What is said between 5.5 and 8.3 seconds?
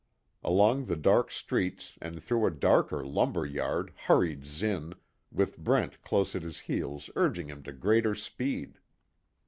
Brent close at his heels urging him to greater